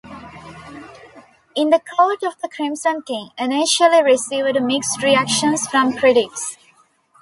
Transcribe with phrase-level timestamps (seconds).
[1.55, 6.57] "In the Court of the Crimson King" initially received mixed reactions from critics.